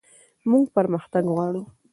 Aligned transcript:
موږ 0.49 0.65
پرمختګ 0.77 1.23
غواړو 1.33 1.63